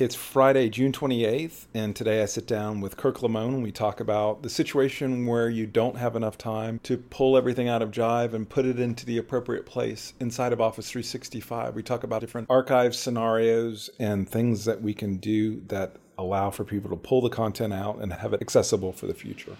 [0.00, 4.00] It's Friday, June 28th, and today I sit down with Kirk Liemohn and we talk
[4.00, 8.32] about the situation where you don't have enough time to pull everything out of Jive
[8.32, 11.74] and put it into the appropriate place inside of Office 365.
[11.74, 16.64] We talk about different archive scenarios and things that we can do that allow for
[16.64, 19.58] people to pull the content out and have it accessible for the future.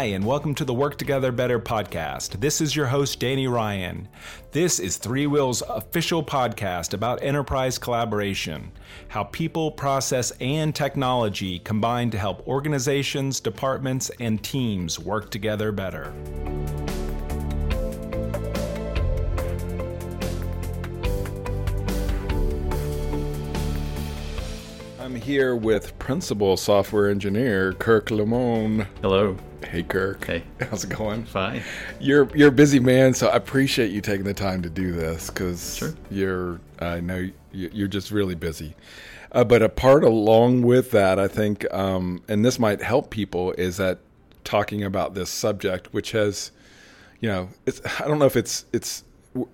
[0.00, 2.40] Hi, and welcome to the Work Together Better podcast.
[2.40, 4.08] This is your host, Danny Ryan.
[4.50, 8.72] This is ThreeWill's official podcast about enterprise collaboration,
[9.08, 16.14] how people, process, and technology combine to help organizations, departments, and teams work together better.
[24.98, 28.86] I'm here with Principal Software Engineer Kirk Liemohn.
[29.02, 29.36] Hello.
[29.64, 30.24] Hey Kirk.
[30.24, 30.42] Hey.
[30.70, 31.24] How's it going?
[31.24, 31.62] Fine.
[32.00, 35.28] You're you're a busy man, so I appreciate you taking the time to do this
[35.28, 35.94] because Sure.
[36.10, 37.16] you're I know
[37.52, 38.74] you- you're just really busy.
[39.32, 43.52] Uh, but a part along with that, I think, um, and this might help people,
[43.52, 43.98] is that
[44.42, 46.50] talking about this subject, which has,
[47.20, 49.04] you know, it's I don't know if it's it's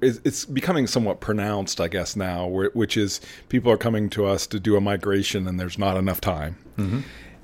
[0.01, 4.25] it's it's becoming somewhat pronounced, I guess now, where, which is people are coming to
[4.25, 6.57] us to do a migration and there's not enough time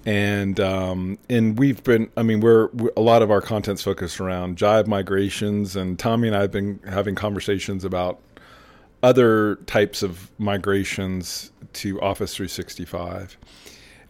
[0.05, 4.20] and um, and we've been I mean we're, we a lot of our content's focused
[4.20, 8.20] around Jive migrations and Tommy and I have been having conversations about
[9.03, 13.36] other types of migrations to Office 365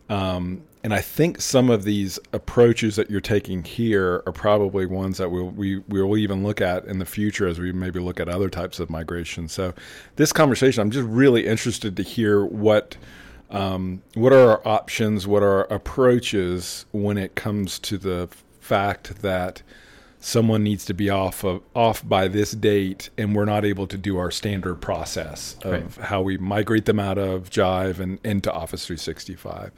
[0.09, 5.19] um, and I think some of these approaches that you're taking here are probably ones
[5.19, 8.29] that we'll, we will even look at in the future as we maybe look at
[8.29, 9.47] other types of migration.
[9.47, 9.75] So,
[10.17, 12.97] this conversation, I'm just really interested to hear what
[13.53, 18.29] um, what are our options, what are our approaches when it comes to the
[18.61, 19.63] fact that
[20.21, 23.99] someone needs to be off of off by this date, and we're not able to
[23.99, 26.07] do our standard process of Right.
[26.07, 29.73] how we migrate them out of Jive and into Office 365.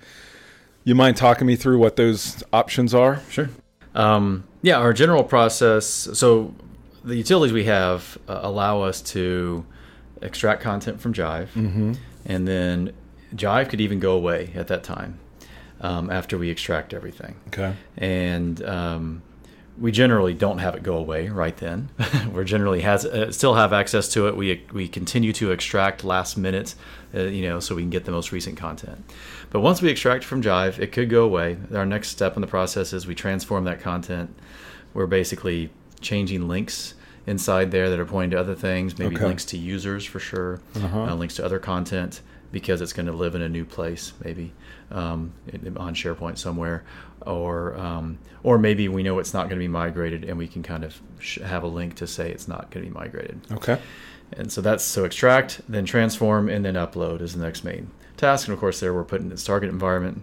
[0.85, 3.23] You mind talking me through what those options are?
[3.31, 3.49] Sure.
[3.95, 5.87] Um, yeah, our general process.
[5.87, 6.55] So
[7.03, 9.65] the utilities we have uh, allow us to
[10.21, 11.49] extract content from Jive,
[12.27, 12.93] and then
[13.37, 15.19] Jive could even go away at that time
[15.81, 17.37] um, after we extract everything.
[17.49, 17.75] Okay.
[17.97, 19.22] and um,
[19.77, 21.91] we generally don't have it go away right then.
[22.33, 24.37] We're generally has uh, still have access to it.
[24.37, 26.77] We we continue to extract last minute,
[27.12, 29.05] uh, you know, so we can get the most recent content.
[29.50, 31.56] But once we extract from Jive, it could go away.
[31.75, 34.33] Our next step in the process is we transform that content.
[34.94, 36.94] We're basically changing links
[37.27, 39.25] inside there that are pointing to other things, maybe Okay.
[39.27, 41.03] links to users for sure, Uh-huh.
[41.05, 42.21] uh, links to other content
[42.55, 44.53] because it's going to live in a new place, maybe
[44.93, 45.33] um,
[45.77, 46.85] on SharePoint somewhere,
[47.27, 50.63] or um, or maybe we know it's not going to be migrated, and we can
[50.63, 53.41] kind of sh- have a link to say it's not going to be migrated.
[53.51, 53.81] Okay.
[54.33, 58.47] And so that's so extract, then transform, and then upload is the next main task.
[58.47, 60.23] And of course, there we're putting its target environment,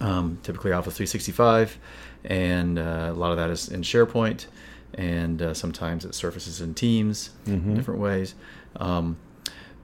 [0.00, 1.78] um, typically Office 365,
[2.24, 4.46] and uh, a lot of that is in SharePoint,
[4.94, 8.34] and uh, sometimes it surfaces in Teams in different ways.
[8.76, 9.18] Um,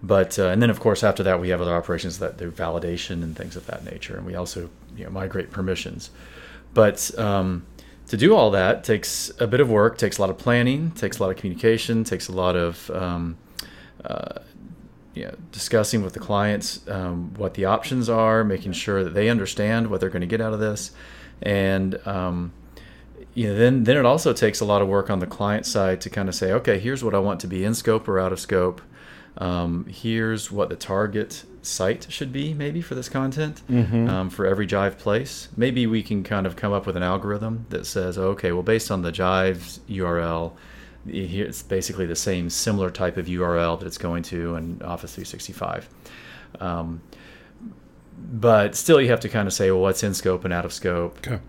[0.02, 3.22] but uh, and then of course after that we have other operations that do validation
[3.22, 6.10] and things of that nature, and we also you know migrate permissions.
[6.72, 7.66] But um,
[8.08, 11.18] to do all that takes a bit of work, takes a lot of planning, takes
[11.18, 13.36] a lot of communication, takes a lot of um,
[14.04, 14.40] uh,
[15.14, 19.28] you know, discussing with the clients um, what the options are, making sure that they
[19.28, 20.92] understand what they're going to get out of this,
[21.42, 22.52] and um,
[23.34, 26.00] you know, then then it also takes a lot of work on the client side
[26.02, 28.32] to kind of say, okay, here's what I want to be in scope or out
[28.32, 28.80] of scope.
[29.40, 33.62] Um, here's what the target site should be, maybe for this content
[34.08, 35.48] um, for every Jive place.
[35.56, 38.90] Maybe we can kind of come up with an algorithm that says, okay, well, based
[38.90, 40.52] on the Jive's URL,
[41.06, 45.88] it's basically the same similar type of URL that it's going to in Office 365.
[46.60, 47.00] Um,
[48.18, 50.72] but still, you have to kind of say, well, what's in scope and out of
[50.74, 51.18] scope.
[51.26, 51.40] Okay.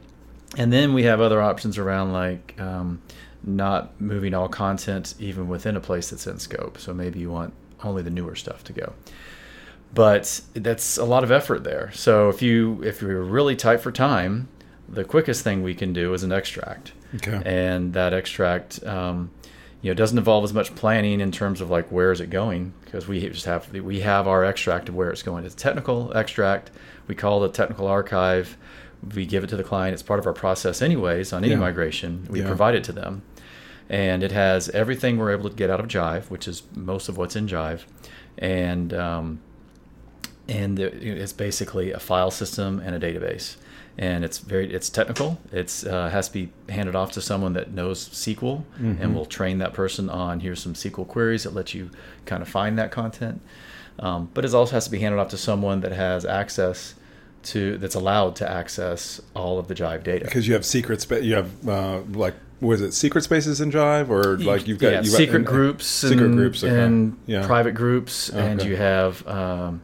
[0.58, 3.02] And then we have other options around like um,
[3.44, 6.78] not moving all content even within a place that's in scope.
[6.78, 8.94] So maybe you want only the newer stuff to go.
[9.94, 11.92] But that's a lot of effort there.
[11.94, 14.48] So if you if you're really tight for time,
[14.88, 17.42] the quickest thing we can do is an extract, Okay.
[17.46, 18.84] and that extract.
[18.86, 19.32] Um,
[19.82, 22.72] you know, doesn't involve as much planning in terms of like where is it going
[22.86, 25.44] because we just have we have our extract of where it's going.
[25.44, 26.70] It's a technical extract.
[27.08, 28.58] We call the technical archive.
[29.16, 29.94] We give it to the client.
[29.96, 31.34] It's part of our process, anyways.
[31.34, 31.60] On any Yeah.
[31.60, 32.46] migration, we Yeah.
[32.48, 33.24] provide it to them,
[33.92, 37.18] and it has everything we're able to get out of Jive, which is most of
[37.18, 37.82] what's in Jive,
[38.40, 39.42] and um,
[40.48, 43.58] and it's basically a file system and a database
[43.98, 47.72] and it's very it's technical it's uh, has to be handed off to someone that
[47.72, 49.02] knows sql Mm-hmm.
[49.02, 51.90] and will train that person on here's some sql queries that let you
[52.26, 53.42] kind of find that content
[54.00, 56.96] um, but it also has to be handed off to someone that has access
[57.44, 61.24] to that's allowed to access all of the jive data because you have secret space.
[61.24, 65.02] You have uh, like was it secret spaces in Jive or like you've got yeah,
[65.02, 66.80] you've got- secret and- groups secret and, groups, okay.
[66.84, 67.46] and Yeah.
[67.46, 69.82] private groups and you have um,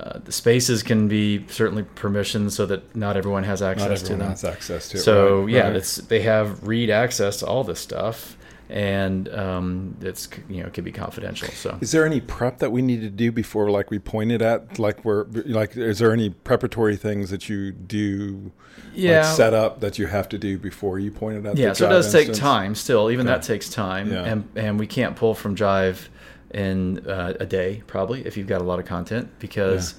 [0.00, 4.16] uh, the spaces can be certainly permissioned so that not everyone has access Not to
[4.16, 5.00] them has access to it.
[5.00, 5.76] so right, yeah right.
[5.76, 8.36] it's they have read access to all this stuff
[8.68, 12.72] and um, it's you know it can be confidential so Is there any prep that
[12.72, 16.30] we need to do before, like we pointed at, like we're like, is there any
[16.30, 18.50] preparatory things that you do,
[18.94, 21.54] yeah like set up that you have to do before you pointed at?
[21.56, 23.34] The Yeah the so it does take time still even Okay.
[23.36, 24.24] that takes time Yeah.
[24.24, 26.08] and and we can't pull from jive
[26.52, 29.94] in uh, a day probably if you've got a lot of content because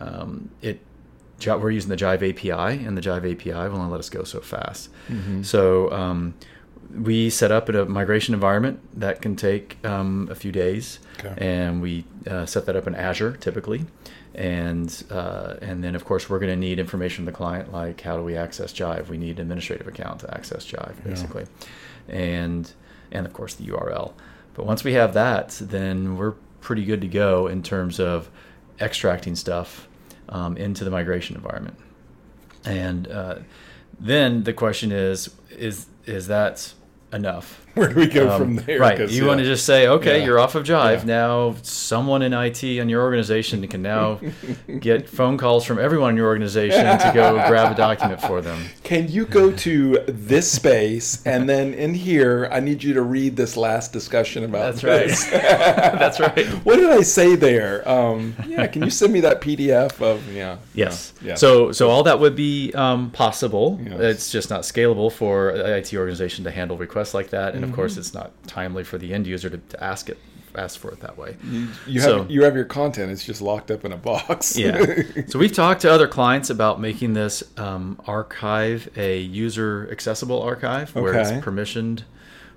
[0.00, 0.80] um, it
[1.46, 4.40] we're using the jive api and the jive api will only let us go so
[4.40, 5.42] fast Mm-hmm.
[5.42, 6.34] so um,
[6.94, 10.98] we set up a migration environment that can take um, a few days.
[11.18, 11.34] Okay.
[11.38, 13.86] and we uh, set that up in azure typically.
[14.34, 18.00] And uh, and then of course we're going to need information from the client like
[18.00, 19.08] how do we access jive?
[19.08, 21.10] We need an administrative account to access jive Yeah.
[21.10, 21.46] basically.
[22.08, 22.70] And
[23.12, 24.14] and of course the url
[24.54, 28.28] but once we have that then we're pretty good to go in terms of
[28.80, 29.86] extracting stuff
[30.30, 31.76] um, into the migration environment.
[32.64, 33.36] And uh,
[34.00, 36.72] then the question is is is that
[37.12, 38.78] enough Where do we go um, from there?
[38.78, 38.98] Right.
[38.98, 39.28] You yeah.
[39.28, 40.26] want to just say, okay, Yeah.
[40.26, 40.98] you're off of Jive.
[40.98, 41.04] Yeah.
[41.04, 44.20] Now, someone in IT on your organization can now
[44.78, 48.66] get phone calls from everyone in your organization to go grab a document for them.
[48.84, 52.46] Can you go to this space and then in here?
[52.52, 54.74] I need you to read this last discussion about.
[54.74, 55.30] That's right.
[55.98, 56.46] That's right.
[56.64, 57.88] What did I say there?
[57.88, 60.58] Um, yeah, can you send me that PDF of yeah?
[60.74, 61.14] Yes.
[61.22, 61.36] Yeah.
[61.36, 63.80] So, so all that would be um, possible.
[63.82, 64.00] Yes.
[64.00, 67.76] It's just not scalable for an IT organization to handle requests like that, and of
[67.76, 68.00] course, Mm-hmm.
[68.00, 70.18] it's not timely for the end user to, to ask it,
[70.54, 71.36] ask for it that way.
[71.44, 73.10] You, you have you have your content.
[73.10, 74.56] It's just locked up in a box.
[74.56, 75.02] Yeah.
[75.26, 80.94] so we've talked to other clients about making this um, archive a user accessible archive
[80.94, 82.02] where it's permissioned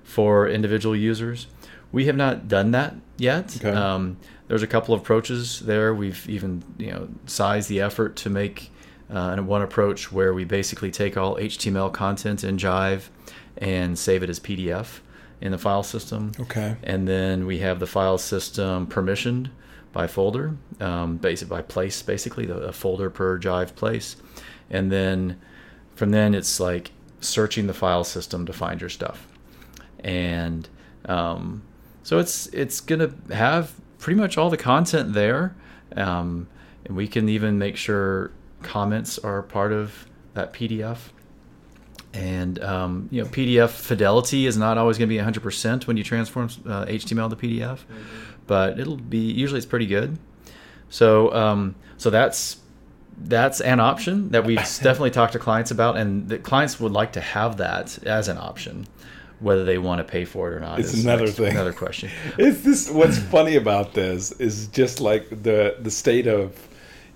[0.04, 1.48] for individual users.
[1.92, 3.56] We have not done that yet.
[3.58, 3.70] Okay.
[3.70, 4.18] Um,
[4.48, 5.94] there's a couple of approaches there.
[5.94, 8.72] We've even you know sized the effort to make
[9.10, 13.10] uh, one approach where we basically take all HTML content in Jive
[13.58, 15.00] and save it as PDF
[15.42, 16.32] in the file system.
[16.40, 16.76] Okay.
[16.84, 19.50] And then we have the file system permissioned
[19.96, 24.18] by folder, um, basic by place, basically the a folder per Jive place,
[24.70, 25.40] and then
[25.96, 26.92] from then it's like
[27.22, 29.26] searching the file system to find your stuff,
[30.00, 30.68] and
[31.06, 31.64] um,
[32.04, 35.56] so it's it's gonna have pretty much all the content there,
[35.96, 36.50] um,
[36.84, 38.32] and we can even make sure
[38.62, 40.98] comments are part of that PDF
[42.14, 46.04] and um, you know PDF fidelity is not always going to be 100% when you
[46.04, 47.80] transform uh, HTML to PDF,
[48.48, 50.18] but it'll be usually it's pretty good.
[50.90, 52.58] So um, so that's
[53.18, 57.14] that's an option that we've definitely talked to clients about, and the clients would like
[57.14, 58.88] to have that as an option.
[59.42, 61.52] Whether they want to pay for it or not It's is another next- thing.
[61.52, 62.10] Another question.
[62.38, 62.90] It's this.
[62.90, 66.56] What's funny about this is just like the the state of,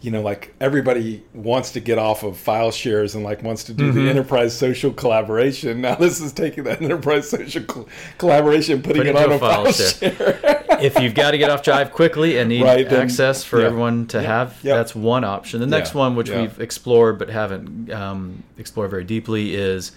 [0.02, 3.74] you know, like everybody wants to get off of file shares and like wants to
[3.74, 4.06] do Mm-hmm.
[4.06, 5.82] the enterprise social collaboration.
[5.82, 9.40] Now this is taking that enterprise social col- collaboration, putting Put it it on a
[9.40, 10.16] file file share.
[10.16, 10.66] share.
[10.82, 13.66] if you've got to get off Jive quickly and need Right, then- access for yeah.
[13.68, 14.76] everyone to Yeah, have, yeah.
[14.78, 15.60] that's one option.
[15.60, 19.92] The next one, which we've explored but haven't um, explored very deeply, is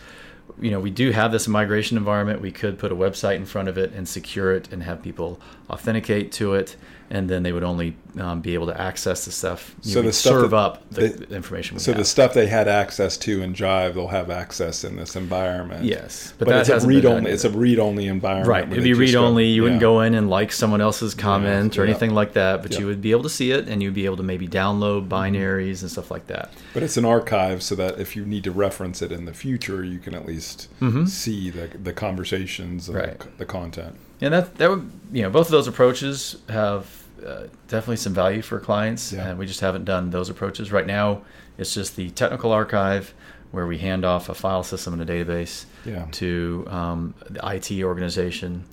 [0.60, 2.40] you know we do have this migration environment.
[2.40, 5.40] We could put a website in front of it and secure it and have people
[5.70, 6.76] authenticate to it,
[7.12, 9.74] and then they would only um, be able to access the stuff.
[9.82, 11.78] You So the stuff serve that- up the, information.
[11.78, 15.84] So the stuff they had access to in Jive, they'll have access in this environment.
[15.84, 17.30] yes, but, but, it's a read only.
[17.30, 18.48] It's a read only environment.
[18.48, 18.70] Right.
[18.72, 19.46] It'd be read only.
[19.46, 21.90] You wouldn't go in and like someone else's comment or yeah.
[21.90, 22.78] anything like that, but Yeah.
[22.80, 25.12] you would be able to see it and you'd be able to maybe download Mm-hmm.
[25.36, 26.50] binaries and stuff like that.
[26.74, 29.84] But it's an archive, so that if you need to reference it in the future,
[29.84, 30.68] you can at least
[31.08, 33.06] see the the conversations and Mm-hmm.
[33.08, 33.18] Right.
[33.20, 33.96] the, the content.
[34.22, 38.42] And that that would you know both of those approaches have uh, definitely some value
[38.42, 39.28] for clients, Yeah.
[39.28, 41.22] and we just haven't done those approaches right now.
[41.58, 43.14] It's just the technical archive
[43.50, 46.06] where we hand off a file system and a database Yeah.
[46.12, 48.64] to um, the IT organization,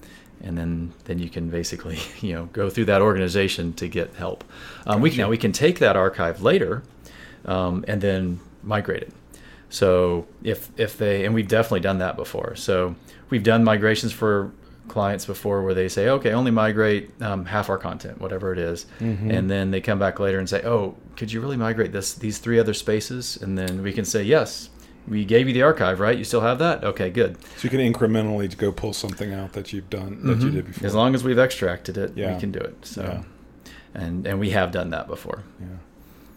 [0.41, 4.43] and then then you can basically you know go through that organization to get help.
[4.87, 6.83] Um, we can, now we can take that archive later,
[7.45, 9.13] um, and then migrate it.
[9.69, 12.55] So if if they and we've definitely done that before.
[12.55, 12.95] So
[13.29, 14.51] we've done migrations for
[14.89, 18.85] clients before where they say, okay, only migrate um, half our content, whatever it is.
[18.99, 19.31] Mm-hmm.
[19.31, 22.37] and then they come back later and say, oh, could you really migrate this these
[22.39, 23.37] three other spaces?
[23.41, 24.69] And then we can say, yes,
[25.07, 26.17] we gave you the archive, right?
[26.17, 26.83] You still have that?
[26.83, 27.37] Okay, good.
[27.57, 30.77] So you can incrementally go pull something out that you've done that you did before.
[30.79, 30.85] Mm-hmm.
[30.85, 32.33] As long as we've extracted it, Yeah.
[32.33, 32.75] we can do it.
[32.85, 33.23] So, Yeah.
[34.01, 35.43] and and we have done that before.
[35.59, 35.77] yeah.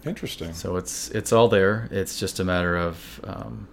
[0.08, 0.52] Interesting.
[0.52, 1.88] So it's it's all there.
[1.92, 3.68] It's just a matter of um,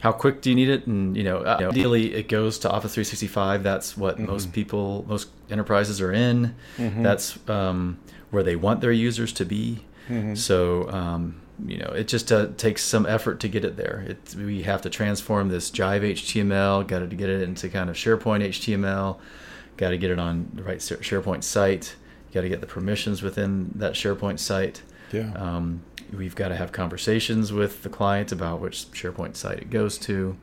[0.00, 2.94] how quick do you need it, and you know, uh, ideally it goes to Office
[2.94, 3.62] 365.
[3.62, 4.26] That's what Mm-hmm.
[4.26, 6.54] most people, most enterprises are in.
[6.78, 7.98] That's um,
[8.30, 9.84] where they want their users to be.
[10.08, 10.34] Mm-hmm.
[10.34, 14.04] So um, you know, it just uh, takes some effort to get it there.
[14.08, 17.96] It, we have to transform this Jive HTML, got to get it into kind of
[17.96, 19.18] SharePoint HTML,
[19.78, 21.96] got to get it on the right SharePoint site,
[22.34, 24.82] got to get the permissions within that SharePoint site.
[25.12, 25.32] Yeah.
[25.34, 25.82] Um,
[26.14, 30.36] we've got to have conversations with the clients about which SharePoint site it goes to.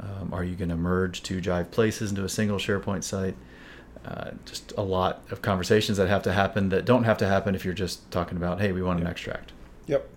[0.00, 3.36] Um, are you going to merge two Jive places into a single SharePoint site?
[4.04, 7.54] Uh, just a lot of conversations that have to happen that don't have to happen
[7.54, 9.52] if you're just talking about, hey, we want an extract.
[9.86, 10.08] Yep.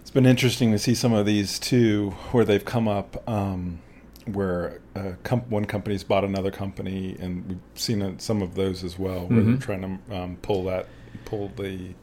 [0.00, 3.80] It's been interesting to see some of these too, where they've come up, um,
[4.26, 8.84] where uh, com- one company's bought another company, and we've seen uh, some of those
[8.84, 9.46] as well, where Mhm.
[9.46, 10.86] they're trying to um, pull that,
[11.24, 11.94] pull the,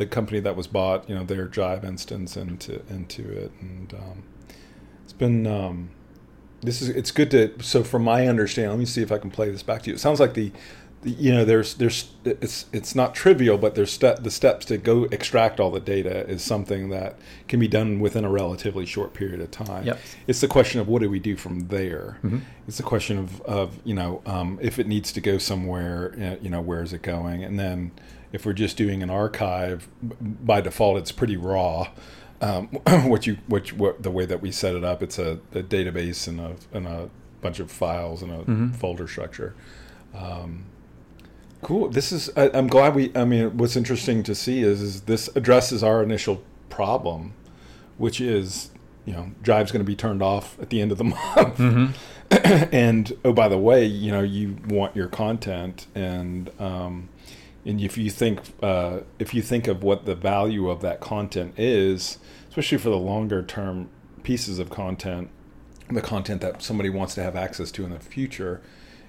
[0.00, 4.22] the company that was bought, you know, their Jive instance into into it, and um,
[5.04, 5.46] it's been.
[5.46, 5.90] Um,
[6.62, 9.30] this is it's good to so from my understanding let me see if i can
[9.30, 10.52] play this back to you it sounds like the,
[11.00, 14.76] the you know there's there's it's it's not trivial but there's step the steps to
[14.76, 19.14] go extract all the data is something that can be done within a relatively short
[19.14, 19.98] period of time Yep.
[20.26, 22.42] it's the question of what do we do from there Mhm.
[22.68, 26.36] it's the question of of you know um, if it needs to go somewhere uh,
[26.44, 27.90] you know where is it going and then
[28.32, 31.88] if we're just doing an archive by default it's pretty raw
[32.42, 32.66] um,
[33.04, 36.26] what you what, what the way that we set it up it's a, a database
[36.28, 37.10] and a and a
[37.40, 38.74] bunch of files and a Mhm.
[38.76, 39.54] folder structure
[40.14, 40.64] um,
[41.62, 45.00] cool this is I, i'm glad we i mean what's interesting to see is, is
[45.02, 47.34] this addresses our initial problem
[47.98, 48.70] which is
[49.04, 51.92] you know jive's going to be turned off at the end of the month Mm-hmm.
[52.72, 57.08] and oh by the way you know you want your content and um,
[57.64, 61.54] and if you think uh, if you think of what the value of that content
[61.58, 63.88] is especially for the longer term
[64.22, 65.28] pieces of content
[65.90, 68.60] the content that somebody wants to have access to in the future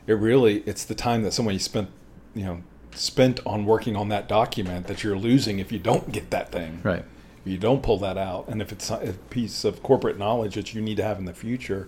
[0.07, 1.89] it really it's the time that somebody spent
[2.33, 6.29] you know spent on working on that document that you're losing if you don't get
[6.31, 7.05] that thing Right.
[7.45, 10.73] if you don't pull that out, and if it's a piece of corporate knowledge that
[10.73, 11.87] you need to have in the future,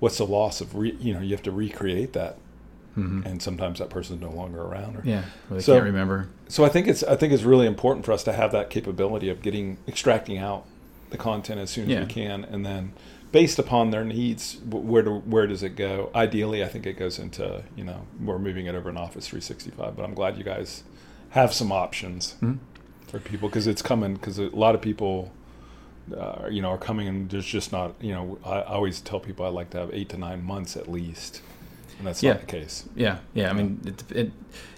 [0.00, 2.38] what's the loss of re, you know you have to recreate that,
[2.96, 3.24] Mhm.
[3.24, 4.96] and sometimes that person's no longer around.
[4.96, 5.22] Or, Yeah.
[5.50, 6.28] They So- can't remember.
[6.48, 9.28] So I think it's I think it's really important for us to have that capability
[9.30, 10.64] of getting extracting out
[11.10, 12.00] the content as soon as Yeah.
[12.00, 12.92] we can, and then
[13.32, 16.10] based upon their needs, where do, where does it go?
[16.14, 19.96] Ideally, I think it goes into you know we're moving it over in Office 365,
[19.96, 20.82] but I'm glad you guys
[21.30, 22.58] have some options Mhm.
[23.06, 25.30] for people because it's coming because a lot of people.
[26.18, 27.94] Uh, you know, are coming and there's just not.
[28.00, 30.76] You know, I, I always tell people I like to have eight to nine months
[30.76, 31.42] at least,
[31.98, 32.32] and that's Yeah.
[32.32, 32.88] not the case.
[32.96, 33.50] Yeah, yeah.
[33.50, 34.32] I mean, it, it,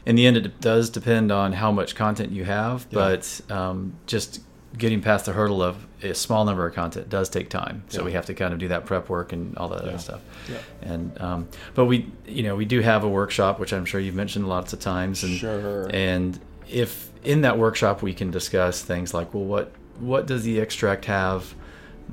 [0.06, 2.94] in the end, it does depend on how much content you have, Yeah.
[2.99, 4.40] but um, just
[4.76, 7.85] getting past the hurdle of a small number of content does take time.
[7.88, 8.04] So Yeah.
[8.06, 10.21] we have to kind of do that prep work and all that other stuff.
[10.50, 10.56] Yeah.
[10.83, 14.14] And um, but we, you know, we do have a workshop, which I'm sure you've
[14.16, 15.88] mentioned lots of times, and Sure.
[15.94, 20.59] and if in that workshop we can discuss things like, well, what what does the
[20.61, 21.54] extract have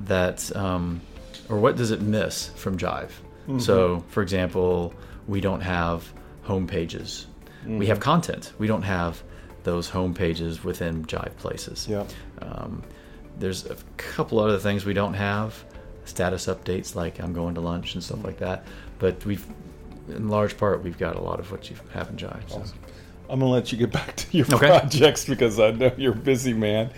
[0.04, 1.00] that, um,
[1.48, 3.10] or what does it miss from Jive?
[3.42, 3.58] Mm-hmm.
[3.58, 4.94] So, for example,
[5.26, 7.26] we don't have home pages.
[7.64, 7.82] We Mm-hmm.
[7.86, 8.52] have content.
[8.58, 9.22] We don't have
[9.64, 11.86] those home pages within Jive places.
[11.88, 12.04] Yeah.
[12.40, 12.82] Um,
[13.38, 15.64] there's a couple other things we don't have,
[16.04, 18.64] status updates like I'm going to lunch and stuff like that.
[18.98, 19.46] But we've,
[20.08, 22.48] in large part, we've got a lot of what you have in Jive.
[22.50, 22.62] So.
[23.30, 24.66] I'm gonna let you get back to your Okay.
[24.66, 26.90] projects because I know you're a busy man.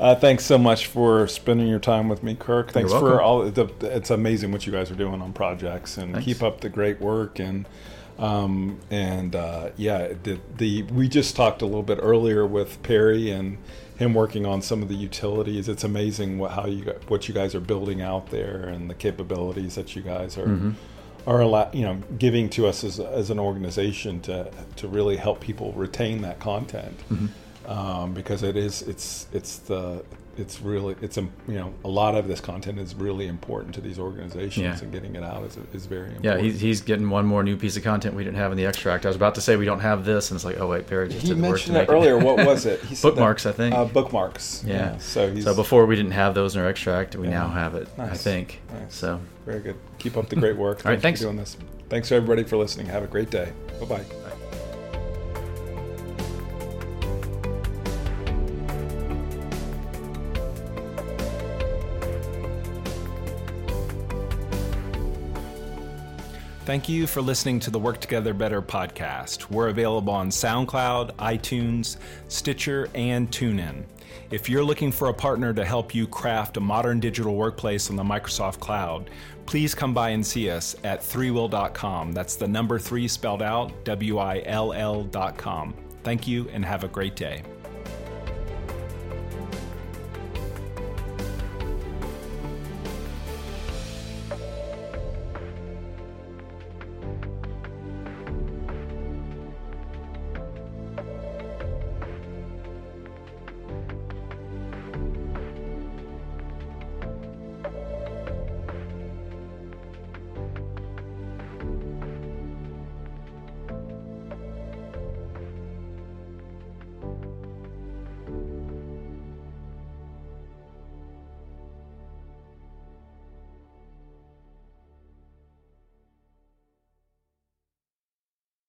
[0.00, 2.72] Uh, thanks so much for spending your time with me, Kirk.
[2.72, 3.48] Thanks for all.
[3.48, 6.24] The, it's amazing what you guys are doing on projects, and Thanks.
[6.24, 7.38] keep up the great work.
[7.38, 7.66] And
[8.18, 13.30] um, and uh, yeah, the, the we just talked a little bit earlier with Perry
[13.30, 13.58] and
[13.96, 15.68] him working on some of the utilities.
[15.68, 19.76] It's amazing what how you what you guys are building out there and the capabilities
[19.76, 20.74] that you guys are Mhm.
[21.26, 25.40] are allow, you know giving to us as, as an organization to to really help
[25.40, 27.28] people retain that content Mhm.
[27.66, 30.04] Um, because it is it's it's the
[30.36, 33.80] it's really it's a you know a lot of this content is really important to
[33.80, 34.76] these organizations Yeah.
[34.82, 36.24] and getting it out is, is very important.
[36.24, 38.66] Yeah, he's, he's getting one more new piece of content we didn't have in the
[38.66, 39.06] extract.
[39.06, 41.08] I was about to say we don't have this, and it's like, oh wait, Perry
[41.08, 42.18] just he did the work to mentioned it earlier.
[42.18, 42.80] What was it?
[42.82, 43.74] Said that- Bookmarks, I think.
[43.76, 44.64] Uh, bookmarks.
[44.66, 44.98] Yeah.
[44.98, 47.34] So he's so before we didn't have those in our extract, we Yeah.
[47.34, 47.86] now have it.
[47.96, 48.10] Nice.
[48.10, 48.92] I think Nice.
[48.94, 49.20] so.
[49.46, 49.76] very good.
[49.98, 50.78] Keep up the great work.
[50.84, 51.20] All right, Thanks thanks.
[51.20, 51.56] for doing this.
[51.88, 52.86] Thanks everybody for listening.
[52.86, 53.52] Have a great day.
[53.78, 54.04] Bye bye.
[66.64, 69.50] Thank you for listening to the Work Together Better podcast.
[69.50, 73.84] We're available on SoundCloud, iTunes, Stitcher, and TuneIn.
[74.30, 77.96] If you're looking for a partner to help you craft a modern digital workplace on
[77.96, 79.10] the Microsoft Cloud,
[79.44, 82.12] please come by and see us at threewill.com.
[82.12, 85.74] That's the number three spelled out, W I L L.com.
[86.02, 87.42] Thank you and have a great day.